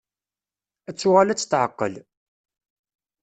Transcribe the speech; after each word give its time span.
Ad 0.89 0.95
tuɣal 0.97 1.29
ad 1.29 1.39
tetεeqqel. 1.39 1.93